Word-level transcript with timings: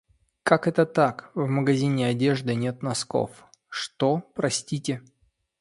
Как 0.41 0.67
это 0.67 0.87
так, 0.87 1.29
в 1.35 1.45
магазине 1.45 2.07
одежды 2.07 2.55
нет 2.55 2.81
носков? 2.81 3.43
Что, 3.69 4.23
простите? 4.33 5.03